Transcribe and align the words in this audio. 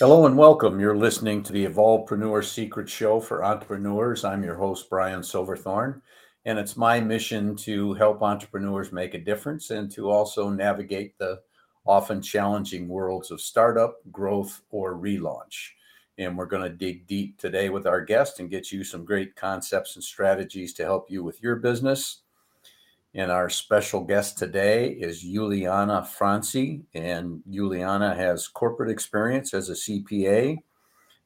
Hello 0.00 0.26
and 0.26 0.36
welcome. 0.36 0.80
You're 0.80 0.96
listening 0.96 1.44
to 1.44 1.52
the 1.52 1.66
Evolvepreneur 1.66 2.44
Secret 2.44 2.88
Show 2.88 3.20
for 3.20 3.44
entrepreneurs. 3.44 4.24
I'm 4.24 4.42
your 4.42 4.56
host, 4.56 4.90
Brian 4.90 5.22
Silverthorne, 5.22 6.02
and 6.44 6.58
it's 6.58 6.76
my 6.76 6.98
mission 6.98 7.54
to 7.58 7.94
help 7.94 8.20
entrepreneurs 8.20 8.90
make 8.90 9.14
a 9.14 9.20
difference 9.20 9.70
and 9.70 9.88
to 9.92 10.10
also 10.10 10.50
navigate 10.50 11.16
the 11.18 11.40
often 11.86 12.20
challenging 12.20 12.88
worlds 12.88 13.30
of 13.30 13.40
startup, 13.40 13.98
growth, 14.10 14.62
or 14.70 14.96
relaunch. 14.96 15.68
And 16.18 16.36
we're 16.36 16.46
going 16.46 16.68
to 16.68 16.76
dig 16.76 17.06
deep 17.06 17.38
today 17.38 17.68
with 17.68 17.86
our 17.86 18.00
guest 18.00 18.40
and 18.40 18.50
get 18.50 18.72
you 18.72 18.82
some 18.82 19.04
great 19.04 19.36
concepts 19.36 19.94
and 19.94 20.02
strategies 20.02 20.74
to 20.74 20.84
help 20.84 21.08
you 21.08 21.22
with 21.22 21.40
your 21.40 21.54
business 21.54 22.23
and 23.14 23.30
our 23.30 23.48
special 23.48 24.02
guest 24.02 24.38
today 24.38 24.88
is 24.88 25.22
Juliana 25.22 26.04
Francie. 26.04 26.82
And 26.94 27.42
Juliana 27.48 28.14
has 28.14 28.48
corporate 28.48 28.90
experience 28.90 29.54
as 29.54 29.70
a 29.70 29.74
CPA. 29.74 30.58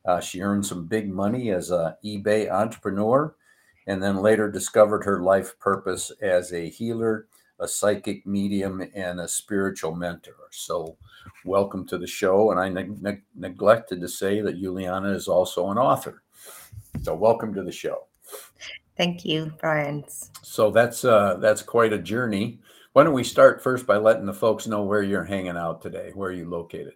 Uh, 0.05 0.21
she 0.21 0.43
earned 0.43 0.67
some 0.67 0.87
big 0.87 1.11
money 1.11 1.51
as 1.51 1.71
an 1.71 1.95
eBay 2.05 2.51
entrepreneur 2.51 3.35
and 3.87 4.03
then 4.03 4.19
later 4.19 4.51
discovered 4.51 5.03
her 5.05 5.23
life 5.23 5.59
purpose 5.59 6.13
as 6.21 6.53
a 6.53 6.69
healer, 6.69 7.27
a 7.59 7.67
psychic 7.67 8.27
medium, 8.27 8.83
and 8.95 9.19
a 9.19 9.27
spiritual 9.27 9.95
mentor. 9.95 10.37
So, 10.51 10.99
welcome 11.47 11.87
to 11.89 11.97
the 11.97 12.07
show. 12.07 12.51
And 12.51 12.61
I 12.61 12.69
ne- 12.69 12.97
ne- 13.01 13.23
neglected 13.35 14.03
to 14.03 14.09
say 14.09 14.43
that 14.43 14.61
Juliana 14.61 15.13
is 15.13 15.27
also 15.27 15.71
an 15.71 15.79
author. 15.79 16.23
So, 17.03 17.15
welcome 17.15 17.55
to 17.55 17.63
the 17.63 17.73
show. 17.73 18.09
Thank 18.99 19.25
you, 19.25 19.53
Brian. 19.61 20.05
So 20.43 20.71
that's 20.71 21.05
uh, 21.05 21.37
that's 21.37 21.63
quite 21.63 21.93
a 21.93 21.99
journey. 21.99 22.59
Why 22.93 23.05
don't 23.05 23.15
we 23.15 23.23
start 23.23 23.63
first 23.63 23.87
by 23.87 23.97
letting 23.97 24.27
the 24.27 24.35
folks 24.35 24.67
know 24.67 24.83
where 24.83 25.03
you're 25.03 25.25
hanging 25.25 25.57
out 25.57 25.81
today? 25.81 26.11
Where 26.15 26.31
are 26.31 26.33
you 26.33 26.51
located? 26.51 26.95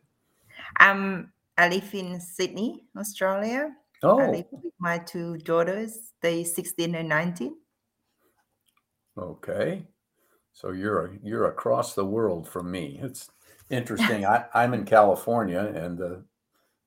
Um, 0.81 1.31
I 1.57 1.69
live 1.69 1.95
in 1.95 2.21
Sydney, 2.21 2.85
Australia. 2.99 3.71
Oh, 4.03 4.19
I 4.19 4.31
live 4.31 4.47
with 4.51 4.73
my 4.81 4.99
two 4.99 5.39
daughters. 5.39 6.13
They 6.21 6.43
16 6.43 6.95
and 6.97 7.09
19. 7.09 7.55
okay. 9.17 9.87
So 10.53 10.73
you're 10.73 11.17
you're 11.23 11.47
across 11.47 11.95
the 11.95 12.05
world 12.05 12.49
from 12.49 12.69
me. 12.69 12.99
It's 13.01 13.31
interesting. 13.71 14.27
I, 14.27 14.45
I'm 14.55 14.75
in 14.75 14.85
California, 14.85 15.73
and 15.75 15.97
the 15.97 16.25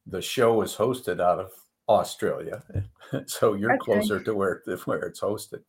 the 0.08 0.22
show 0.22 0.62
is 0.62 0.76
hosted 0.76 1.22
out 1.22 1.40
of 1.40 1.52
Australia. 1.88 2.64
so 3.26 3.54
you're 3.54 3.74
okay. 3.74 3.86
closer 3.86 4.20
to 4.24 4.34
where 4.34 4.62
where 4.86 5.00
it's 5.00 5.22
hosted. 5.22 5.62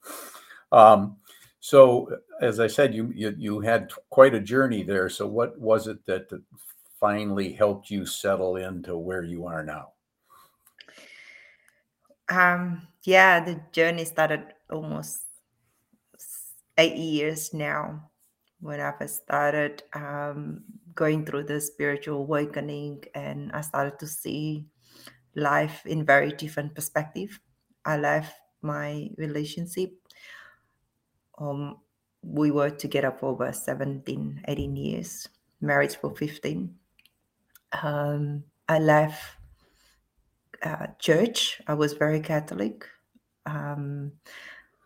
Um, 0.72 1.16
so 1.60 2.08
as 2.40 2.60
I 2.60 2.66
said, 2.66 2.94
you, 2.94 3.12
you 3.14 3.34
you 3.36 3.60
had 3.60 3.90
quite 4.10 4.34
a 4.34 4.40
journey 4.40 4.82
there. 4.82 5.08
So 5.08 5.26
what 5.26 5.58
was 5.58 5.86
it 5.86 6.04
that 6.06 6.28
finally 7.00 7.52
helped 7.52 7.90
you 7.90 8.06
settle 8.06 8.56
into 8.56 8.96
where 8.96 9.22
you 9.22 9.46
are 9.46 9.64
now? 9.64 9.92
Um, 12.28 12.88
yeah, 13.04 13.44
the 13.44 13.60
journey 13.72 14.04
started 14.04 14.54
almost 14.70 15.20
eight 16.78 16.96
years 16.96 17.54
now 17.54 18.10
when 18.60 18.80
I 18.80 18.92
first 18.98 19.22
started 19.22 19.82
um, 19.92 20.64
going 20.94 21.24
through 21.24 21.44
the 21.44 21.60
spiritual 21.60 22.18
awakening, 22.18 23.04
and 23.14 23.52
I 23.52 23.60
started 23.60 23.98
to 24.00 24.06
see 24.06 24.66
life 25.36 25.84
in 25.86 26.04
very 26.04 26.32
different 26.32 26.74
perspective. 26.74 27.38
I 27.84 27.98
left 27.98 28.34
my 28.62 29.10
relationship. 29.16 29.92
Um, 31.38 31.78
we 32.22 32.50
were 32.50 32.70
together 32.70 33.12
for 33.12 33.30
over 33.30 33.52
17, 33.52 34.42
18 34.48 34.76
years, 34.76 35.28
married 35.60 35.92
for 35.92 36.14
15. 36.16 36.74
Um, 37.82 38.44
I 38.68 38.78
left 38.78 39.22
uh, 40.62 40.86
church. 40.98 41.60
I 41.66 41.74
was 41.74 41.92
very 41.92 42.20
Catholic. 42.20 42.84
Um, 43.44 44.12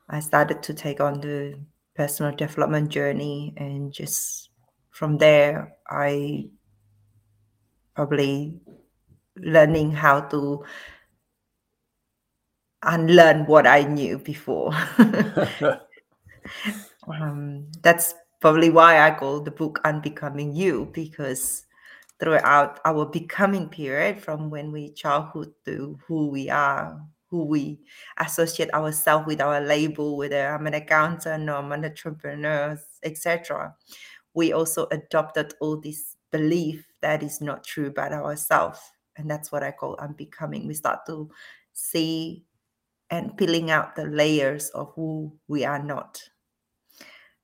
I 0.08 0.20
started 0.20 0.62
to 0.64 0.74
take 0.74 1.00
on 1.00 1.20
the 1.20 1.58
personal 1.94 2.34
development 2.34 2.90
journey, 2.90 3.54
and 3.56 3.92
just 3.92 4.50
from 4.90 5.18
there, 5.18 5.76
I 5.88 6.50
probably 7.94 8.60
learning 9.42 9.92
how 9.92 10.20
to 10.20 10.64
unlearn 12.82 13.46
what 13.46 13.66
I 13.66 13.82
knew 13.82 14.18
before. 14.18 14.72
um, 17.08 17.66
that's 17.82 18.14
probably 18.40 18.70
why 18.70 19.06
I 19.06 19.10
call 19.18 19.40
the 19.40 19.50
book 19.50 19.80
Unbecoming 19.84 20.54
You, 20.54 20.90
because 20.92 21.66
throughout 22.18 22.80
our 22.84 23.06
becoming 23.06 23.68
period, 23.68 24.20
from 24.22 24.50
when 24.50 24.72
we 24.72 24.92
childhood 24.92 25.52
to 25.66 25.98
who 26.06 26.28
we 26.28 26.48
are, 26.50 27.00
who 27.28 27.44
we 27.44 27.80
associate 28.18 28.72
ourselves 28.74 29.26
with 29.26 29.40
our 29.40 29.60
label, 29.60 30.16
whether 30.16 30.48
I'm 30.48 30.66
an 30.66 30.74
accountant 30.74 31.48
or 31.48 31.54
I'm 31.54 31.72
an 31.72 31.84
entrepreneur, 31.84 32.78
etc., 33.02 33.74
we 34.32 34.52
also 34.52 34.86
adopted 34.90 35.54
all 35.60 35.76
this 35.76 36.16
belief 36.30 36.86
that 37.02 37.22
is 37.22 37.40
not 37.40 37.64
true 37.64 37.86
about 37.86 38.12
ourselves 38.12 38.78
and 39.20 39.30
that's 39.30 39.52
what 39.52 39.62
i 39.62 39.70
call 39.70 39.96
unbecoming. 40.00 40.66
We 40.66 40.74
start 40.74 41.04
to 41.06 41.30
see 41.72 42.44
and 43.10 43.36
peeling 43.36 43.70
out 43.70 43.94
the 43.96 44.06
layers 44.06 44.70
of 44.70 44.92
who 44.94 45.32
we 45.48 45.64
are 45.64 45.82
not. 45.82 46.22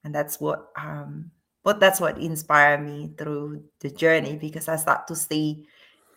And 0.03 0.15
that's 0.15 0.41
what 0.41 0.71
um 0.77 1.31
but 1.63 1.81
that's 1.81 2.01
what 2.01 2.19
inspired 2.19 2.81
me 2.81 3.13
through 3.19 3.65
the 3.81 3.91
journey 3.91 4.37
because 4.37 4.69
i 4.69 4.77
start 4.77 5.07
to 5.09 5.17
see 5.17 5.67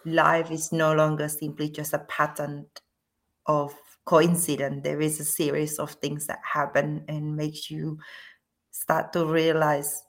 life 0.06 0.52
is 0.52 0.72
no 0.72 0.94
longer 0.94 1.28
simply 1.28 1.70
just 1.70 1.94
a 1.94 2.00
pattern 2.00 2.66
of 3.46 3.74
coincidence. 4.06 4.82
There 4.84 5.02
is 5.02 5.20
a 5.20 5.26
series 5.26 5.78
of 5.78 5.92
things 5.92 6.28
that 6.28 6.40
happen 6.44 7.04
and 7.08 7.36
makes 7.36 7.70
you 7.70 7.98
start 8.72 9.12
to 9.14 9.26
realize 9.26 10.04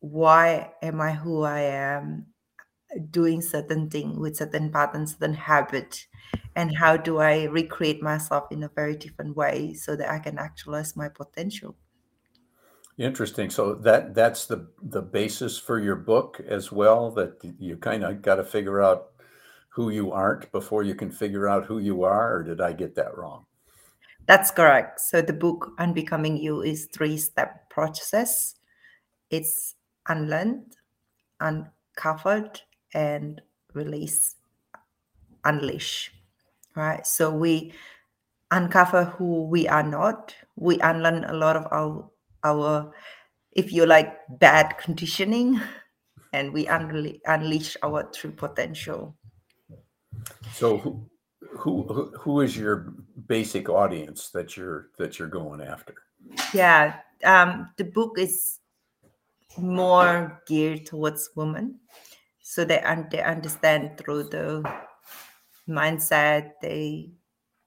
why 0.00 0.70
am 0.82 1.00
i 1.00 1.12
who 1.12 1.42
i 1.42 1.60
am 1.60 2.26
doing 3.10 3.40
certain 3.42 3.90
thing 3.90 4.18
with 4.18 4.36
certain 4.36 4.70
patterns, 4.70 5.12
certain 5.12 5.34
habit, 5.34 6.06
and 6.56 6.76
how 6.76 6.96
do 6.96 7.18
I 7.18 7.44
recreate 7.44 8.02
myself 8.02 8.44
in 8.50 8.62
a 8.62 8.68
very 8.68 8.96
different 8.96 9.36
way 9.36 9.74
so 9.74 9.96
that 9.96 10.10
I 10.10 10.18
can 10.18 10.38
actualize 10.38 10.96
my 10.96 11.08
potential. 11.08 11.76
Interesting. 12.96 13.50
So 13.50 13.74
that 13.74 14.14
that's 14.14 14.46
the 14.46 14.68
the 14.80 15.02
basis 15.02 15.58
for 15.58 15.80
your 15.80 15.96
book 15.96 16.40
as 16.46 16.70
well. 16.70 17.10
That 17.10 17.40
you 17.58 17.76
kind 17.76 18.04
of 18.04 18.22
got 18.22 18.36
to 18.36 18.44
figure 18.44 18.80
out 18.80 19.10
who 19.68 19.90
you 19.90 20.12
aren't 20.12 20.52
before 20.52 20.84
you 20.84 20.94
can 20.94 21.10
figure 21.10 21.48
out 21.48 21.64
who 21.64 21.78
you 21.78 22.04
are. 22.04 22.36
Or 22.36 22.42
did 22.44 22.60
I 22.60 22.72
get 22.72 22.94
that 22.94 23.16
wrong? 23.16 23.46
That's 24.26 24.52
correct. 24.52 25.00
So 25.00 25.20
the 25.20 25.32
book 25.32 25.72
Unbecoming 25.78 26.36
You 26.36 26.62
is 26.62 26.88
three 26.94 27.16
step 27.16 27.68
process. 27.68 28.54
It's 29.28 29.74
unlearned, 30.08 30.76
uncovered, 31.40 32.60
and 32.94 33.42
release, 33.74 34.36
unleash, 35.44 36.12
right? 36.76 37.06
So 37.06 37.30
we 37.30 37.74
uncover 38.50 39.04
who 39.04 39.44
we 39.44 39.68
are 39.68 39.82
not. 39.82 40.34
We 40.56 40.78
unlearn 40.80 41.24
a 41.24 41.34
lot 41.34 41.56
of 41.56 41.66
our 41.72 42.10
our, 42.44 42.92
if 43.52 43.72
you 43.72 43.86
like, 43.86 44.16
bad 44.38 44.78
conditioning, 44.78 45.60
and 46.32 46.52
we 46.52 46.66
unle- 46.66 47.20
unleash 47.26 47.76
our 47.82 48.04
true 48.04 48.32
potential. 48.32 49.16
So 50.52 50.78
who, 50.78 51.10
who 51.58 52.12
who 52.18 52.40
is 52.40 52.56
your 52.56 52.94
basic 53.26 53.68
audience 53.68 54.30
that 54.30 54.56
you're 54.56 54.90
that 54.98 55.18
you're 55.18 55.28
going 55.28 55.60
after? 55.60 55.94
Yeah, 56.52 57.00
um, 57.24 57.70
the 57.76 57.84
book 57.84 58.18
is 58.18 58.60
more 59.56 60.42
geared 60.46 60.86
towards 60.86 61.30
women 61.36 61.80
so 62.44 62.64
they, 62.64 62.80
un- 62.82 63.08
they 63.10 63.22
understand 63.22 63.98
through 63.98 64.24
the 64.24 64.62
mindset 65.68 66.52
they 66.62 67.10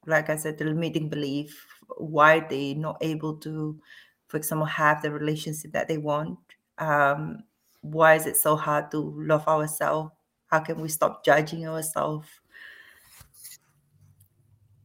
like 0.06 0.30
i 0.30 0.36
said 0.36 0.58
the 0.58 0.66
limiting 0.66 1.10
belief 1.10 1.68
why 1.98 2.40
they 2.40 2.74
not 2.74 2.98
able 3.02 3.36
to 3.38 3.80
for 4.28 4.38
example 4.38 4.66
have 4.66 5.02
the 5.02 5.12
relationship 5.12 5.72
that 5.72 5.88
they 5.88 5.98
want. 5.98 6.38
Um, 6.80 7.44
why 7.82 8.16
is 8.16 8.26
it 8.26 8.38
so 8.38 8.58
hard 8.58 8.92
to 8.92 8.98
love 9.18 9.48
ourselves? 9.48 10.12
How 10.48 10.60
can 10.60 10.82
we 10.82 10.90
stop 10.90 11.24
judging 11.26 11.68
ourselves? 11.68 12.28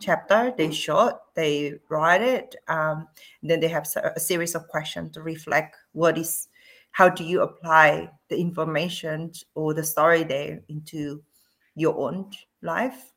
chapter. 0.00 0.52
They 0.56 0.70
short, 0.70 1.16
they 1.34 1.74
write 1.88 2.22
it, 2.22 2.54
um, 2.68 3.08
then 3.42 3.60
they 3.60 3.68
have 3.68 3.86
a 3.96 4.20
series 4.20 4.54
of 4.54 4.68
questions 4.68 5.12
to 5.12 5.22
reflect 5.22 5.76
what 5.92 6.18
is, 6.18 6.48
how 6.92 7.08
do 7.08 7.24
you 7.24 7.42
apply 7.42 8.10
the 8.28 8.38
information 8.38 9.32
or 9.54 9.74
the 9.74 9.84
story 9.84 10.22
there 10.22 10.60
into 10.68 11.22
your 11.74 11.96
own 11.98 12.30
life. 12.62 13.12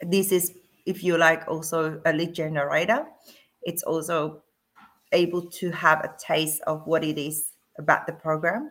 This 0.00 0.32
is, 0.32 0.52
if 0.86 1.02
you 1.02 1.16
like, 1.16 1.46
also 1.48 2.00
a 2.04 2.12
lead 2.12 2.34
generator. 2.34 3.06
It's 3.62 3.82
also 3.82 4.42
able 5.12 5.50
to 5.50 5.70
have 5.70 6.00
a 6.00 6.14
taste 6.18 6.60
of 6.66 6.86
what 6.86 7.04
it 7.04 7.18
is 7.18 7.52
about 7.78 8.06
the 8.06 8.12
program. 8.12 8.70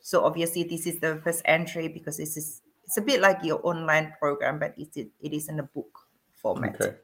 So 0.00 0.24
obviously, 0.24 0.64
this 0.64 0.86
is 0.86 1.00
the 1.00 1.20
first 1.22 1.42
entry 1.44 1.88
because 1.88 2.16
this 2.16 2.36
is 2.36 2.62
it's 2.84 2.96
a 2.96 3.02
bit 3.02 3.20
like 3.20 3.44
your 3.44 3.60
online 3.62 4.12
program, 4.18 4.58
but 4.58 4.74
it's, 4.76 4.96
it, 4.96 5.10
it 5.20 5.32
is 5.32 5.48
in 5.48 5.60
a 5.60 5.62
book 5.62 5.96
format. 6.34 6.74
Okay. 6.74 6.96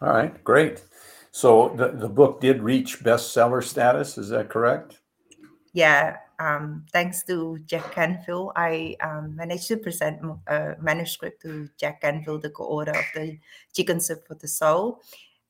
All 0.00 0.08
right. 0.08 0.42
Great. 0.42 0.82
So 1.30 1.74
the, 1.76 1.88
the 1.88 2.08
book 2.08 2.40
did 2.40 2.62
reach 2.62 3.00
bestseller 3.00 3.62
status. 3.62 4.16
Is 4.16 4.30
that 4.30 4.48
correct? 4.48 5.00
Yeah. 5.74 6.16
Um, 6.38 6.86
thanks 6.92 7.22
to 7.24 7.58
Jack 7.66 7.92
Canfield, 7.92 8.52
I 8.56 8.96
um, 9.02 9.36
managed 9.36 9.68
to 9.68 9.76
present 9.76 10.20
a 10.46 10.74
manuscript 10.80 11.42
to 11.42 11.68
Jack 11.78 12.02
Canfield, 12.02 12.42
the 12.42 12.50
co-author 12.50 12.90
of 12.90 13.04
the 13.14 13.38
Chicken 13.74 14.00
Soup 14.00 14.26
for 14.26 14.34
the 14.34 14.48
Soul, 14.48 15.00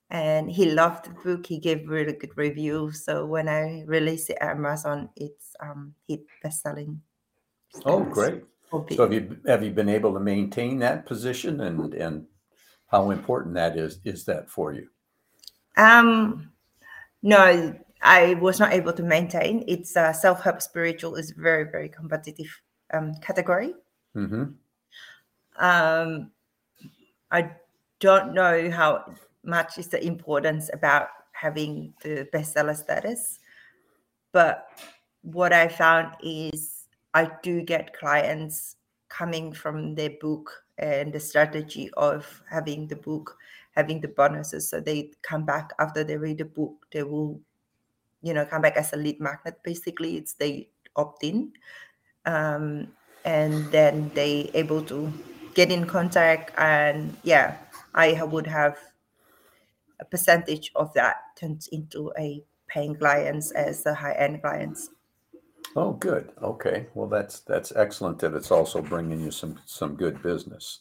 and 0.09 0.49
he 0.49 0.71
loved 0.71 1.05
the 1.05 1.09
book. 1.23 1.45
He 1.45 1.59
gave 1.59 1.89
really 1.89 2.13
good 2.13 2.35
reviews. 2.35 3.03
So 3.03 3.25
when 3.25 3.49
I 3.49 3.83
released 3.85 4.29
it 4.29 4.37
at 4.39 4.51
Amazon, 4.51 5.09
it's 5.15 5.55
um, 5.59 5.93
hit 6.07 6.21
best-selling. 6.41 7.01
Oh, 7.85 8.03
great! 8.03 8.43
So 8.71 8.85
have 8.99 9.13
you 9.13 9.37
have 9.45 9.63
you 9.63 9.71
been 9.71 9.89
able 9.89 10.13
to 10.13 10.19
maintain 10.19 10.79
that 10.79 11.05
position, 11.05 11.61
and 11.61 11.93
and 11.93 12.25
how 12.87 13.11
important 13.11 13.55
that 13.55 13.77
is 13.77 13.99
is 14.03 14.25
that 14.25 14.49
for 14.49 14.73
you? 14.73 14.87
Um, 15.75 16.51
no, 17.21 17.75
I 18.01 18.33
was 18.35 18.59
not 18.59 18.73
able 18.73 18.93
to 18.93 19.03
maintain. 19.03 19.63
It's 19.67 19.95
uh, 19.95 20.13
self-help 20.13 20.61
spiritual 20.61 21.15
is 21.15 21.31
very 21.31 21.65
very 21.65 21.89
competitive 21.89 22.47
um, 22.93 23.13
category. 23.15 23.73
Mm-hmm. 24.15 24.43
Um, 25.59 26.31
I 27.31 27.51
don't 27.99 28.33
know 28.33 28.71
how 28.71 29.13
much 29.47 29.77
is 29.77 29.87
the 29.87 30.05
importance 30.05 30.69
about 30.73 31.09
having 31.31 31.93
the 32.03 32.27
bestseller 32.33 32.75
status, 32.75 33.39
but 34.31 34.67
what 35.21 35.53
I 35.53 35.67
found 35.67 36.15
is 36.21 36.87
I 37.13 37.31
do 37.41 37.61
get 37.61 37.97
clients 37.97 38.75
coming 39.09 39.53
from 39.53 39.95
their 39.95 40.11
book 40.21 40.51
and 40.77 41.11
the 41.11 41.19
strategy 41.19 41.89
of 41.97 42.41
having 42.49 42.87
the 42.87 42.95
book 42.95 43.35
having 43.71 44.01
the 44.01 44.07
bonuses. 44.07 44.67
So 44.67 44.79
they 44.79 45.11
come 45.21 45.45
back 45.45 45.71
after 45.79 46.03
they 46.03 46.17
read 46.17 46.39
the 46.39 46.45
book 46.45 46.73
they 46.91 47.03
will 47.03 47.39
you 48.21 48.33
know 48.33 48.45
come 48.45 48.61
back 48.61 48.75
as 48.75 48.93
a 48.93 48.97
lead 48.97 49.19
magnet 49.19 49.57
basically. 49.63 50.17
It's 50.17 50.33
they 50.33 50.69
opt 50.95 51.23
in 51.23 51.53
um, 52.25 52.87
and 53.25 53.71
then 53.71 54.11
they 54.13 54.51
able 54.53 54.81
to 54.83 55.11
get 55.53 55.71
in 55.71 55.85
contact. 55.85 56.51
And 56.57 57.15
yeah 57.23 57.57
i 57.97 58.21
would 58.23 58.45
have 58.45 58.77
a 59.99 60.05
percentage 60.05 60.71
of 60.75 60.93
that 60.93 61.17
turns 61.39 61.67
into 61.71 62.11
a 62.17 62.43
paying 62.67 62.95
clients 62.95 63.51
as 63.51 63.83
the 63.83 63.93
high 63.93 64.13
end 64.13 64.41
clients 64.41 64.89
Oh, 65.75 65.93
good. 65.93 66.31
Okay. 66.41 66.87
Well, 66.93 67.07
that's 67.07 67.41
that's 67.41 67.71
excellent 67.75 68.19
that 68.19 68.33
it's 68.33 68.51
also 68.51 68.81
bringing 68.81 69.19
you 69.19 69.31
some 69.31 69.59
some 69.65 69.95
good 69.95 70.21
business. 70.21 70.79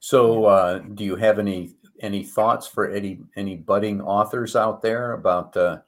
So, 0.00 0.46
uh, 0.46 0.78
do 0.78 1.04
you 1.04 1.16
have 1.16 1.38
any 1.38 1.74
any 2.00 2.24
thoughts 2.24 2.66
for 2.66 2.90
any 2.90 3.20
any 3.36 3.56
budding 3.56 4.00
authors 4.00 4.56
out 4.56 4.82
there 4.82 5.12
about 5.12 5.56
uh, 5.56 5.78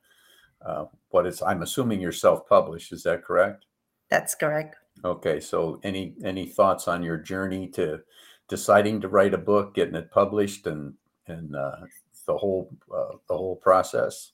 uh, 0.64 0.84
what 1.10 1.26
it's? 1.26 1.42
I'm 1.42 1.62
assuming 1.62 2.00
you're 2.00 2.12
self 2.12 2.48
published. 2.48 2.92
Is 2.92 3.02
that 3.04 3.24
correct? 3.24 3.66
That's 4.10 4.34
correct. 4.34 4.76
Okay. 5.04 5.40
So, 5.40 5.80
any 5.82 6.14
any 6.22 6.46
thoughts 6.46 6.86
on 6.86 7.02
your 7.02 7.16
journey 7.16 7.68
to 7.70 8.02
deciding 8.48 9.00
to 9.00 9.08
write 9.08 9.34
a 9.34 9.38
book, 9.38 9.74
getting 9.74 9.96
it 9.96 10.10
published, 10.10 10.66
and 10.66 10.94
and 11.26 11.56
uh, 11.56 11.76
the 12.26 12.36
whole 12.36 12.70
uh, 12.94 13.16
the 13.28 13.36
whole 13.36 13.56
process? 13.56 14.32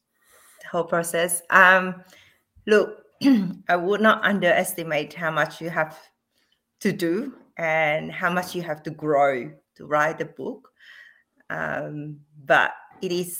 The 0.62 0.68
whole 0.68 0.84
process. 0.84 1.42
Um, 1.50 2.04
look, 2.66 3.04
I 3.68 3.76
would 3.76 4.00
not 4.00 4.24
underestimate 4.24 5.12
how 5.14 5.30
much 5.30 5.60
you 5.60 5.70
have 5.70 5.98
to 6.80 6.92
do 6.92 7.34
and 7.56 8.10
how 8.10 8.32
much 8.32 8.54
you 8.54 8.62
have 8.62 8.82
to 8.84 8.90
grow 8.90 9.50
to 9.76 9.86
write 9.86 10.20
a 10.20 10.24
book. 10.24 10.68
Um, 11.50 12.20
but 12.44 12.72
it 13.02 13.12
is, 13.12 13.38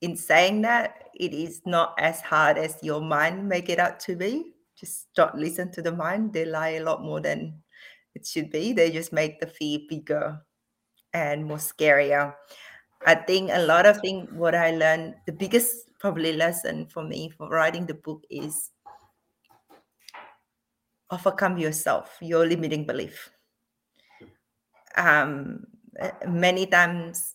in 0.00 0.16
saying 0.16 0.62
that, 0.62 1.08
it 1.14 1.32
is 1.32 1.62
not 1.66 1.94
as 1.98 2.20
hard 2.20 2.58
as 2.58 2.76
your 2.82 3.00
mind 3.00 3.48
make 3.48 3.68
it 3.68 3.78
out 3.78 4.00
to 4.00 4.16
be. 4.16 4.52
Just 4.76 5.08
don't 5.14 5.34
listen 5.34 5.70
to 5.72 5.82
the 5.82 5.92
mind. 5.92 6.32
They 6.32 6.44
lie 6.44 6.70
a 6.70 6.84
lot 6.84 7.02
more 7.02 7.20
than 7.20 7.62
it 8.14 8.26
should 8.26 8.50
be. 8.50 8.72
They 8.72 8.90
just 8.90 9.12
make 9.12 9.40
the 9.40 9.46
fear 9.46 9.80
bigger 9.88 10.40
and 11.12 11.44
more 11.44 11.58
scarier. 11.58 12.34
I 13.06 13.14
think 13.14 13.50
a 13.52 13.64
lot 13.64 13.86
of 13.86 14.00
things 14.00 14.28
what 14.32 14.54
I 14.54 14.72
learned, 14.72 15.14
the 15.26 15.32
biggest 15.32 15.88
probably 15.98 16.32
lesson 16.32 16.86
for 16.86 17.02
me 17.02 17.30
for 17.30 17.48
writing 17.48 17.86
the 17.86 17.94
book 17.94 18.24
is 18.30 18.70
overcome 21.10 21.58
yourself, 21.58 22.16
your 22.20 22.46
limiting 22.46 22.84
belief. 22.84 23.30
Um, 24.96 25.66
many 26.26 26.66
times 26.66 27.34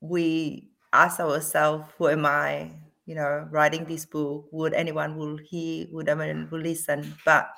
we 0.00 0.70
ask 0.92 1.20
ourselves, 1.20 1.88
who 1.98 2.08
am 2.08 2.26
I? 2.26 2.72
You 3.06 3.16
know, 3.16 3.48
writing 3.50 3.84
this 3.84 4.06
book, 4.06 4.46
would 4.52 4.74
anyone 4.74 5.16
will 5.16 5.36
hear, 5.36 5.86
would 5.90 6.08
anyone 6.08 6.48
will 6.50 6.60
listen? 6.60 7.16
But 7.24 7.50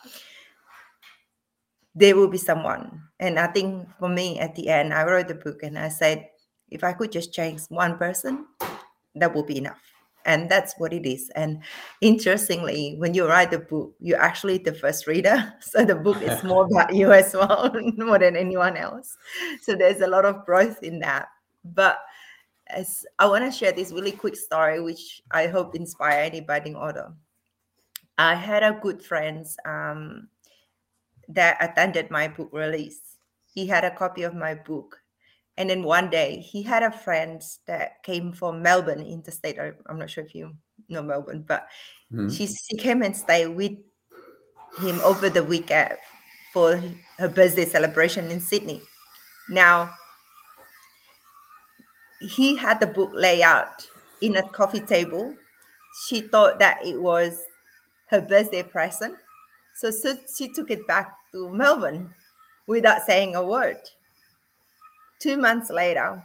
there 1.95 2.17
will 2.17 2.29
be 2.29 2.39
someone. 2.39 3.03
And 3.21 3.39
I 3.39 3.49
think 3.49 3.89
for 3.99 4.09
me 4.09 4.39
at 4.39 4.55
the 4.55 4.69
end, 4.69 4.95
I 4.95 5.05
wrote 5.05 5.29
the 5.29 5.35
book 5.35 5.63
and 5.63 5.79
I 5.79 5.89
said, 5.89 6.29
if 6.71 6.85
I 6.85 6.93
could 6.93 7.13
just 7.13 7.33
change 7.33 7.63
one 7.69 7.99
person, 7.99 8.47
that 9.15 9.35
would 9.35 9.47
be 9.47 9.59
enough. 9.59 9.81
And 10.27 10.51
that's 10.51 10.75
what 10.79 10.93
it 10.93 11.07
is. 11.07 11.31
And 11.37 11.61
interestingly 12.01 12.95
when 12.97 13.13
you 13.13 13.27
write 13.27 13.51
the 13.51 13.59
book 13.59 13.95
you're 14.01 14.21
actually 14.21 14.59
the 14.59 14.73
first 14.73 15.07
reader. 15.07 15.53
So 15.61 15.85
the 15.85 15.95
book 15.95 16.23
is 16.23 16.43
more 16.53 16.65
about 16.65 16.95
you 16.95 17.13
as 17.13 17.35
well 17.35 17.71
more 17.97 18.19
than 18.19 18.37
anyone 18.37 18.77
else. 18.77 19.17
So 19.61 19.75
there's 19.75 20.01
a 20.01 20.07
lot 20.07 20.25
of 20.25 20.47
growth 20.47 20.83
in 20.83 20.99
that. 21.01 21.29
But 21.65 21.99
as 22.69 23.05
i 23.19 23.27
want 23.27 23.45
to 23.45 23.51
share 23.51 23.73
this 23.73 23.93
really 23.93 24.11
quick 24.11 24.35
story 24.35 24.81
which 24.81 25.21
i 25.31 25.47
hope 25.47 25.75
inspire 25.75 26.21
anybody 26.21 26.71
in 26.71 26.77
order. 26.77 27.13
i 28.17 28.35
had 28.35 28.63
a 28.63 28.79
good 28.81 29.03
friend 29.03 29.45
um, 29.67 30.29
that 31.29 31.57
attended 31.61 32.11
my 32.11 32.29
book 32.29 32.51
release. 32.53 33.01
He 33.47 33.67
had 33.67 33.85
a 33.85 33.91
copy 33.91 34.23
of 34.23 34.35
my 34.35 34.55
book 34.55 35.01
and 35.57 35.71
then 35.71 35.83
one 35.83 36.11
day 36.11 36.41
he 36.41 36.63
had 36.63 36.83
a 36.83 36.91
friend 36.91 37.43
that 37.67 38.03
came 38.03 38.33
from 38.33 38.63
Melbourne 38.63 39.01
interstate. 39.01 39.59
I'm 39.59 39.99
not 39.99 40.11
sure 40.11 40.25
if 40.25 40.35
you 40.35 40.57
know 40.89 41.03
Melbourne, 41.03 41.45
but 41.47 41.69
Mhm. 42.13 42.31
she 42.35 42.47
she 42.47 42.77
came 42.77 43.03
and 43.03 43.17
stayed 43.17 43.49
with 43.49 43.73
him 44.81 45.01
over 45.01 45.31
the 45.31 45.45
weekend 45.45 45.97
for 46.53 46.81
her 47.19 47.29
birthday 47.29 47.65
celebration 47.65 48.31
in 48.31 48.41
Sydney. 48.41 48.83
Now 49.49 49.95
he 52.21 52.57
had 52.57 52.81
the 52.81 52.87
book 52.87 53.11
layout 53.13 53.89
in 54.21 54.37
a 54.37 54.49
coffee 54.49 54.81
table. 54.81 55.35
She 56.07 56.23
thought 56.23 56.59
that 56.59 56.85
it 56.85 57.01
was 57.01 57.43
her 58.07 58.21
birthday 58.21 58.63
present. 58.63 59.17
So, 59.77 59.91
so 59.91 60.17
she 60.37 60.53
took 60.53 60.71
it 60.71 60.87
back 60.87 61.15
to 61.33 61.51
Melbourne 61.51 62.15
without 62.67 63.03
saying 63.03 63.35
a 63.35 63.45
word. 63.45 63.79
Two 65.25 65.39
months 65.39 65.71
later, 65.71 66.23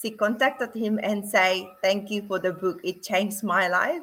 she 0.00 0.12
contacted 0.12 0.72
him 0.72 0.98
and 1.02 1.28
say, 1.28 1.68
"Thank 1.82 2.10
you 2.10 2.22
for 2.26 2.38
the 2.38 2.54
book. 2.54 2.80
It 2.82 3.02
changed 3.02 3.44
my 3.44 3.68
life." 3.68 4.00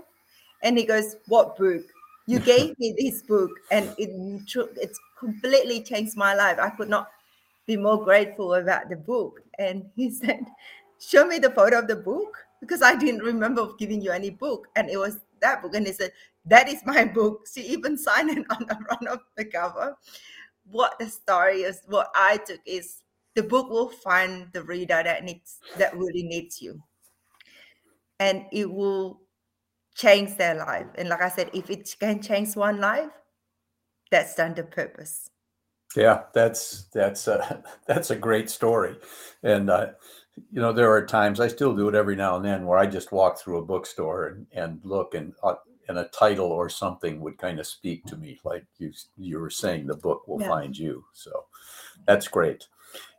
And 0.61 0.77
he 0.77 0.85
goes, 0.85 1.15
"What 1.25 1.57
book? 1.57 1.81
You 2.27 2.37
gave 2.53 2.77
me 2.77 2.93
this 2.99 3.23
book, 3.23 3.49
and 3.71 3.95
it 3.97 4.11
it's 4.77 4.99
completely 5.17 5.81
changed 5.81 6.15
my 6.15 6.35
life. 6.35 6.59
I 6.59 6.69
could 6.69 6.87
not 6.87 7.09
be 7.65 7.77
more 7.77 7.97
grateful 8.03 8.53
about 8.53 8.89
the 8.89 8.95
book." 8.95 9.41
And 9.57 9.89
he 9.95 10.11
said, 10.21 10.45
"Show 10.99 11.25
me 11.25 11.39
the 11.39 11.49
photo 11.49 11.79
of 11.79 11.87
the 11.87 11.95
book 11.95 12.37
because 12.59 12.83
I 12.83 12.93
didn't 12.93 13.23
remember 13.23 13.73
giving 13.79 14.03
you 14.03 14.11
any 14.11 14.29
book, 14.29 14.67
and 14.75 14.87
it 14.87 14.97
was 14.97 15.17
that 15.39 15.63
book." 15.63 15.73
And 15.73 15.87
he 15.87 15.93
said, 15.93 16.13
"That 16.45 16.69
is 16.69 16.85
my 16.85 17.05
book." 17.17 17.47
She 17.51 17.61
even 17.73 17.97
signed 17.97 18.29
it 18.37 18.45
on 18.51 18.67
the 18.69 18.77
front 18.85 19.07
of 19.07 19.21
the 19.35 19.45
cover. 19.45 19.97
What 20.69 20.99
the 20.99 21.09
story 21.09 21.63
is, 21.63 21.81
what 21.87 22.11
I 22.13 22.37
took 22.37 22.61
is 22.67 23.01
the 23.37 23.43
book 23.43 23.69
will 23.69 23.89
find 23.89 24.51
the 24.51 24.63
reader 24.63 25.01
that 25.03 25.23
needs 25.23 25.59
that 25.77 25.95
really 25.95 26.23
needs 26.23 26.59
you. 26.59 26.81
And 28.19 28.45
it 28.51 28.69
will 28.69 29.21
change 29.95 30.37
their 30.37 30.55
life. 30.55 30.87
And 30.95 31.07
like 31.09 31.21
i 31.21 31.29
said 31.29 31.51
if 31.53 31.69
it 31.69 31.95
can 31.99 32.19
change 32.21 32.55
one 32.55 32.81
life 32.81 33.11
that's 34.09 34.33
done 34.35 34.55
the 34.55 34.63
purpose. 34.63 35.29
Yeah, 35.95 36.23
that's 36.33 36.85
that's 36.93 37.27
a 37.27 37.63
that's 37.87 38.09
a 38.09 38.15
great 38.15 38.49
story, 38.49 38.95
and 39.43 39.69
uh, 39.69 39.87
you 40.51 40.61
know 40.61 40.73
there 40.73 40.91
are 40.91 41.05
times 41.05 41.39
I 41.39 41.47
still 41.47 41.75
do 41.75 41.89
it 41.89 41.95
every 41.95 42.15
now 42.15 42.35
and 42.37 42.45
then 42.45 42.65
where 42.65 42.79
I 42.79 42.87
just 42.87 43.11
walk 43.11 43.39
through 43.39 43.59
a 43.59 43.65
bookstore 43.65 44.27
and, 44.27 44.47
and 44.51 44.79
look 44.83 45.13
and 45.15 45.33
uh, 45.43 45.55
and 45.87 45.97
a 45.97 46.09
title 46.09 46.51
or 46.51 46.69
something 46.69 47.21
would 47.21 47.37
kind 47.37 47.59
of 47.59 47.67
speak 47.67 48.05
to 48.07 48.17
me, 48.17 48.39
like 48.43 48.65
you 48.77 48.91
you 49.17 49.39
were 49.39 49.49
saying, 49.49 49.87
the 49.87 49.95
book 49.95 50.27
will 50.27 50.39
Yeah. 50.39 50.49
find 50.49 50.77
you. 50.77 51.05
So 51.13 51.45
that's 52.05 52.27
great, 52.27 52.67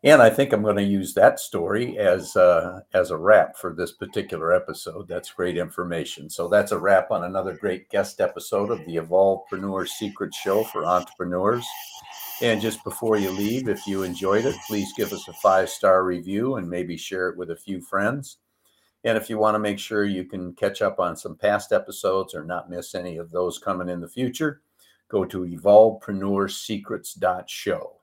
and 0.05 0.23
I 0.23 0.31
think 0.31 0.53
I'm 0.53 0.63
going 0.63 0.77
to 0.77 0.83
use 0.83 1.15
that 1.15 1.41
story 1.41 1.99
as 1.99 2.37
uh, 2.37 2.81
as 2.95 3.11
a 3.11 3.17
wrap 3.17 3.57
for 3.57 3.75
this 3.75 3.93
particular 3.93 4.53
episode. 4.53 5.09
That's 5.09 5.33
great 5.33 5.57
information. 5.57 6.31
So 6.31 6.49
that's 6.49 6.73
a 6.73 6.79
wrap 6.79 7.11
on 7.11 7.25
another 7.25 7.57
great 7.57 7.89
guest 7.89 8.21
episode 8.21 8.71
of 8.71 8.85
the 8.87 8.97
Evolvepreneur 8.97 9.89
Secret 9.89 10.35
Show 10.35 10.65
for 10.65 10.85
entrepreneurs. 10.85 11.67
And 12.41 12.61
just 12.61 12.85
before 12.85 13.17
you 13.17 13.33
leave, 13.33 13.69
if 13.69 13.85
you 13.87 14.05
enjoyed 14.05 14.45
it, 14.45 14.55
please 14.69 14.93
give 14.97 15.13
us 15.13 15.27
a 15.27 15.33
five 15.33 15.69
star 15.69 16.05
review 16.05 16.55
and 16.57 16.71
maybe 16.71 16.97
share 16.97 17.31
it 17.31 17.37
with 17.37 17.51
a 17.51 17.57
few 17.57 17.81
friends. 17.81 18.37
And 19.05 19.19
if 19.19 19.29
you 19.29 19.39
want 19.39 19.57
to 19.57 19.61
make 19.61 19.79
sure 19.79 20.05
you 20.05 20.25
can 20.25 20.55
catch 20.55 20.83
up 20.83 20.99
on 21.01 21.17
some 21.17 21.37
past 21.37 21.73
episodes 21.73 22.35
or 22.35 22.45
not 22.45 22.71
miss 22.71 22.95
any 22.95 23.17
of 23.17 23.31
those 23.31 23.59
coming 23.59 23.89
in 23.89 24.01
the 24.01 24.09
future, 24.09 24.61
go 25.09 25.25
to 25.25 25.41
evolvepreneursecrets.show. 25.41 27.98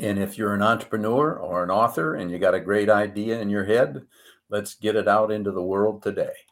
And 0.00 0.18
if 0.18 0.38
you're 0.38 0.54
an 0.54 0.62
entrepreneur 0.62 1.34
or 1.34 1.64
an 1.64 1.70
author 1.70 2.14
and 2.14 2.30
you 2.30 2.38
got 2.38 2.54
a 2.54 2.60
great 2.60 2.88
idea 2.88 3.40
in 3.40 3.50
your 3.50 3.64
head, 3.64 4.06
let's 4.48 4.74
get 4.74 4.96
it 4.96 5.08
out 5.08 5.30
into 5.30 5.50
the 5.50 5.62
world 5.62 6.02
today. 6.02 6.46